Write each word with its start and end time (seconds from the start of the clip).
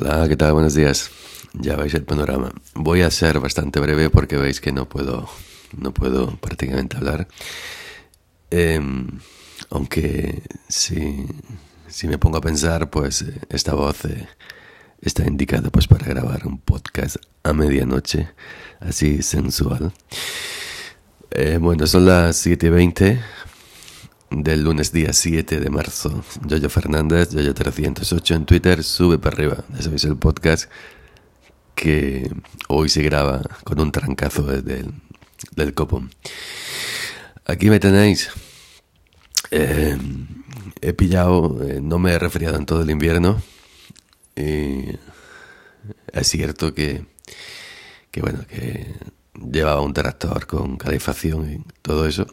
Hola, 0.00 0.28
¿qué 0.28 0.36
tal? 0.36 0.52
Buenos 0.52 0.74
días. 0.74 1.10
Ya 1.54 1.74
veis 1.74 1.92
el 1.94 2.04
panorama. 2.04 2.52
Voy 2.74 3.02
a 3.02 3.10
ser 3.10 3.40
bastante 3.40 3.80
breve 3.80 4.10
porque 4.10 4.36
veis 4.36 4.60
que 4.60 4.70
no 4.70 4.88
puedo, 4.88 5.28
no 5.76 5.92
puedo 5.92 6.36
prácticamente 6.36 6.96
hablar. 6.96 7.26
Em, 8.48 9.08
aunque 9.70 10.42
si, 10.68 11.26
si, 11.88 12.06
me 12.06 12.16
pongo 12.16 12.38
a 12.38 12.40
pensar, 12.40 12.90
pues 12.90 13.22
eh, 13.22 13.40
esta 13.48 13.74
voz 13.74 14.04
eh, 14.04 14.28
está 15.00 15.26
indicada 15.26 15.68
pues 15.70 15.88
para 15.88 16.06
grabar 16.06 16.46
un 16.46 16.58
podcast 16.58 17.16
a 17.42 17.52
medianoche, 17.52 18.28
así 18.78 19.20
sensual. 19.22 19.92
Eh, 21.32 21.58
bueno, 21.60 21.88
son 21.88 22.06
las 22.06 22.46
7.20 22.46 23.20
del 24.30 24.64
lunes 24.64 24.92
día 24.92 25.12
7 25.12 25.60
de 25.60 25.70
marzo. 25.70 26.22
Yoyo 26.46 26.68
Fernández, 26.68 27.32
Yoyo308 27.32 28.36
en 28.36 28.46
Twitter, 28.46 28.84
sube 28.84 29.18
para 29.18 29.36
arriba. 29.36 29.64
Ya 29.74 29.82
sabéis 29.82 30.04
el 30.04 30.16
podcast 30.16 30.70
que 31.74 32.30
hoy 32.68 32.88
se 32.88 33.02
graba 33.02 33.42
con 33.64 33.80
un 33.80 33.92
trancazo 33.92 34.42
desde 34.42 34.80
el, 34.80 34.94
del 35.54 35.74
copo. 35.74 36.04
Aquí 37.46 37.70
me 37.70 37.80
tenéis. 37.80 38.30
Eh, 39.50 39.96
he 40.80 40.92
pillado, 40.92 41.62
eh, 41.66 41.80
no 41.80 41.98
me 41.98 42.12
he 42.12 42.18
resfriado 42.18 42.56
en 42.56 42.66
todo 42.66 42.82
el 42.82 42.90
invierno. 42.90 43.40
Y 44.36 44.96
es 46.12 46.28
cierto 46.28 46.74
que, 46.74 47.06
que, 48.10 48.20
bueno, 48.20 48.46
que 48.46 48.94
llevaba 49.34 49.80
un 49.80 49.94
tractor 49.94 50.46
con 50.46 50.76
calefacción 50.76 51.50
y 51.52 51.62
todo 51.82 52.06
eso 52.06 52.26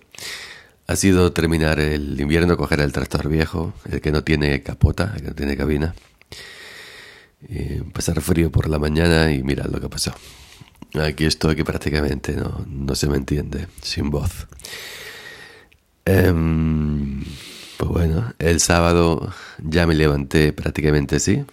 ha 0.88 0.96
sido 0.96 1.32
terminar 1.34 1.80
el 1.80 2.20
invierno, 2.20 2.58
coger 2.58 2.80
el 2.80 2.92
tractor 2.92 3.28
viejo, 3.28 3.74
el 3.90 4.02
que 4.02 4.12
no 4.12 4.24
tiene 4.24 4.62
capota, 4.62 5.14
el 5.16 5.22
que 5.22 5.28
no 5.30 5.36
tiene 5.36 5.58
cabina. 5.58 5.96
Y 7.48 7.82
pasar 7.92 8.22
frío 8.22 8.52
por 8.52 8.70
la 8.70 8.80
mañana 8.80 9.32
y 9.32 9.44
mirad 9.44 9.66
lo 9.66 9.80
que 9.80 9.90
pasó. 9.90 10.14
Aquí 10.94 11.26
estoy 11.26 11.56
que 11.56 11.66
prácticamente 11.66 12.36
no, 12.36 12.66
no 12.68 12.96
se 12.96 13.08
me 13.08 13.18
entiende, 13.18 13.68
sin 13.82 14.10
voz. 14.10 14.48
Em, 16.06 17.24
pues 17.78 17.90
bueno, 17.90 18.34
el 18.40 18.60
sábado 18.60 19.34
ya 19.58 19.88
me 19.88 19.96
levanté 19.96 20.54
prácticamente 20.54 21.16
así. 21.18 21.46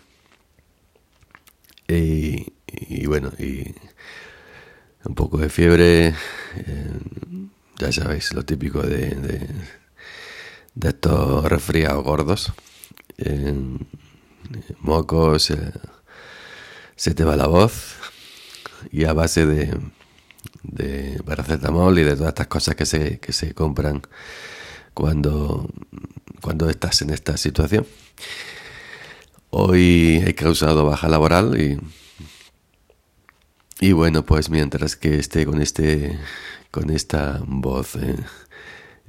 Y, 1.89 3.07
bueno, 3.07 3.31
y 3.39 3.75
un 5.05 5.15
poco 5.15 5.39
de 5.39 5.49
fiebre. 5.49 6.15
Em, 6.67 7.51
ya 7.91 8.03
sabéis, 8.03 8.33
lo 8.33 8.45
típico 8.45 8.83
de, 8.83 9.11
de, 10.75 10.89
estos 10.89 11.45
resfriados 11.45 12.05
gordos. 12.05 12.53
mocos, 14.81 15.51
eh, 15.51 15.73
se 16.97 17.15
te 17.15 17.25
va 17.25 17.37
la 17.37 17.47
voz 17.47 17.95
y 18.91 19.05
a 19.05 19.13
base 19.13 19.47
de, 19.47 19.77
de 20.63 21.21
paracetamol 21.25 21.99
y 21.99 22.05
de 22.05 22.17
todas 22.17 22.29
estas 22.29 22.47
cosas 22.49 22.75
que 22.75 22.87
se, 22.87 23.19
que 23.19 23.33
se 23.33 23.55
compran 23.55 24.03
cuando, 24.95 25.69
cuando 26.41 26.69
estás 26.71 27.03
en 27.03 27.11
esta 27.11 27.37
situación. 27.37 27.87
Hoy 29.51 30.23
he 30.27 30.35
causado 30.35 30.85
baja 30.85 31.09
laboral 31.09 31.61
y, 31.61 31.79
y 33.83 33.91
bueno, 33.91 34.25
pues 34.25 34.49
mientras 34.49 34.95
que 34.95 35.19
esté 35.19 35.45
con 35.45 35.61
este 35.61 36.17
con 36.71 36.89
esta 36.91 37.43
voz 37.45 37.97
eh, 37.97 38.17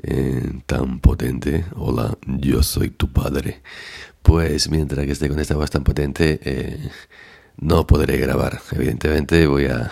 eh, 0.02 0.62
tan 0.66 1.00
potente. 1.00 1.66
Hola, 1.76 2.18
yo 2.26 2.64
soy 2.64 2.90
tu 2.90 3.14
padre. 3.14 3.62
Pues 4.24 4.72
mientras 4.72 5.06
que 5.06 5.12
esté 5.12 5.30
con 5.30 5.40
esta 5.40 5.56
voz 5.56 5.70
tan 5.70 5.84
potente, 5.84 6.40
eh, 6.44 6.90
no 7.58 7.86
podré 7.86 8.18
grabar. 8.18 8.62
Evidentemente 8.72 9.46
voy 9.46 9.68
a, 9.68 9.92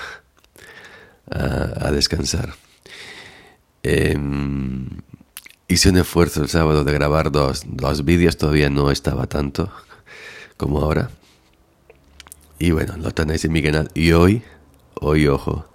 a, 1.29 1.91
descansar. 1.91 2.55
Em, 3.83 4.87
hice 5.67 5.89
un 5.91 5.97
esfuerzo 5.97 6.41
el 6.41 6.49
sábado 6.49 6.83
de 6.83 6.93
grabar 6.93 7.31
dos, 7.31 7.65
dos 7.67 8.03
vídeos, 8.03 8.36
todavía 8.36 8.71
no 8.71 8.89
estaba 8.89 9.27
tanto 9.27 9.71
como 10.58 10.80
ahora. 10.80 11.11
Y 12.58 12.71
bueno, 12.71 12.97
lo 12.97 13.11
tenéis 13.11 13.45
en 13.45 13.52
mi 13.52 13.61
canal. 13.61 13.91
Y 13.93 14.14
hoy, 14.14 14.43
hoy, 15.02 15.28
ojo, 15.28 15.72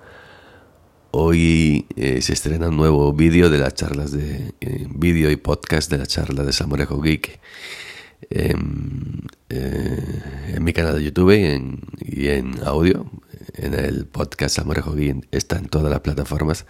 Hoy 1.19 1.87
eh, 1.97 2.21
se 2.21 2.35
estrena 2.35 2.69
un 2.69 2.77
nuevo 2.77 3.11
vídeo 3.15 3.49
de 3.49 3.57
las 3.57 3.73
charlas 3.73 4.13
de 4.13 4.53
eh, 4.61 4.87
vídeo 4.91 5.31
y 5.31 5.37
podcast 5.37 5.91
de 5.91 5.97
la 5.97 6.07
charla 6.07 6.45
de 6.45 6.53
Samorejo 6.53 7.01
Geek 7.01 7.41
em, 8.29 9.23
eh, 9.49 10.23
en, 10.49 10.63
mi 10.63 10.75
canal 10.75 10.97
de 10.97 11.05
YouTube 11.05 11.33
y 12.01 12.29
en, 12.29 12.61
audio. 12.67 13.11
En 13.55 13.73
el 13.73 14.05
podcast 14.05 14.57
Samorejo 14.57 14.95
Geek 14.95 15.27
está 15.31 15.57
en 15.57 15.69
todas 15.71 15.91
las 15.91 16.01
plataformas. 16.01 16.67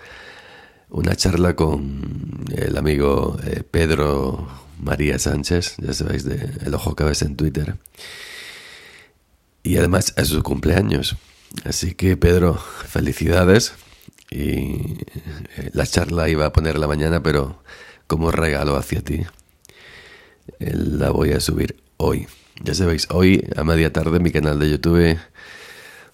Una 0.90 1.16
charla 1.16 1.56
con 1.56 2.44
el 2.54 2.76
amigo 2.76 3.36
Pedro 3.72 4.46
María 4.78 5.18
Sánchez, 5.18 5.74
ya 5.78 5.92
sabéis, 5.92 6.22
de 6.22 6.52
El 6.64 6.72
Ojo 6.72 6.94
Cabeza 6.94 7.24
en 7.24 7.34
Twitter. 7.34 7.74
Y 9.64 9.76
además 9.76 10.14
es 10.16 10.28
su 10.28 10.40
cumpleaños. 10.44 11.16
Así 11.68 11.94
que 11.94 12.16
Pedro, 12.16 12.54
felicidades 12.54 13.74
y 14.30 15.00
eh, 15.56 15.70
la 15.72 15.84
charla 15.84 16.28
iba 16.28 16.46
a 16.46 16.52
poner 16.52 16.78
la 16.78 16.86
mañana, 16.86 17.22
pero 17.22 17.60
como 18.06 18.30
regalo 18.30 18.76
hacia 18.76 19.02
ti, 19.02 19.26
eh, 20.60 20.72
la 20.74 21.10
voy 21.10 21.32
a 21.32 21.40
subir 21.40 21.82
hoy. 21.96 22.28
Ya 22.62 22.72
sabéis, 22.74 23.08
hoy 23.10 23.48
a 23.56 23.64
media 23.64 23.92
tarde 23.92 24.18
en 24.18 24.22
mi 24.22 24.30
canal 24.30 24.60
de 24.60 24.70
YouTube, 24.70 25.18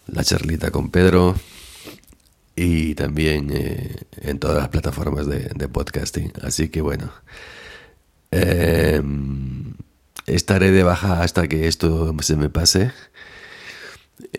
la 0.06 0.24
charlita 0.24 0.70
con 0.70 0.90
Pedro 0.90 1.36
y 2.56 2.94
también 2.94 3.50
eh, 3.52 3.96
en 4.22 4.38
todas 4.38 4.56
las 4.56 4.68
plataformas 4.68 5.26
de, 5.26 5.68
podcasting. 5.68 6.32
Así 6.42 6.70
que 6.70 6.80
bueno, 6.80 7.12
em, 8.30 9.74
estaré 10.26 10.70
de 10.70 10.82
baja 10.82 11.22
hasta 11.22 11.46
que 11.46 11.68
esto 11.68 12.14
se 12.22 12.36
me 12.36 12.48
pase 12.48 12.92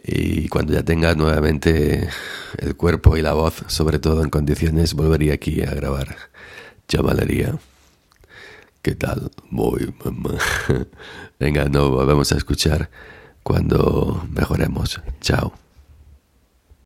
y 0.04 0.48
cuando 0.50 0.74
ya 0.74 0.84
tenga 0.84 1.14
nuevamente 1.16 2.10
el 2.58 2.76
cuerpo 2.76 3.18
y 3.18 3.22
la 3.22 3.34
voz, 3.34 3.64
sobre 3.68 4.00
todo 4.00 4.24
en 4.24 4.30
condiciones, 4.30 4.94
volvería 4.94 5.34
aquí 5.34 5.62
a 5.62 5.74
grabar 5.74 6.16
chavalería. 6.88 7.58
¿Qué 8.82 8.96
tal? 8.96 9.32
Muy 9.50 9.94
mamá. 10.04 10.38
Venga, 11.40 11.66
nos 11.66 11.90
volvemos 11.90 12.32
a 12.32 12.38
escuchar 12.38 12.90
cuando 13.42 14.28
mejoremos. 14.30 15.02
Chao. 15.22 15.63